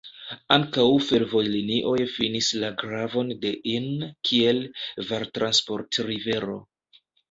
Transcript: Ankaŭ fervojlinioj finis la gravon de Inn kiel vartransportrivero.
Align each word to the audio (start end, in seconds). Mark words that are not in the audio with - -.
Ankaŭ 0.53 0.85
fervojlinioj 1.09 1.99
finis 2.15 2.51
la 2.65 2.73
gravon 2.85 3.31
de 3.45 3.55
Inn 3.77 4.11
kiel 4.33 4.67
vartransportrivero. 5.15 6.63